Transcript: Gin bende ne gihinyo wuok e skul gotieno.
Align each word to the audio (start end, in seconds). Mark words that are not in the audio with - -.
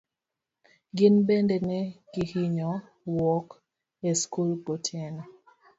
Gin 0.95 1.15
bende 1.27 1.57
ne 1.67 1.79
gihinyo 2.13 2.71
wuok 3.13 3.47
e 4.09 4.11
skul 4.21 4.49
gotieno. 4.65 5.23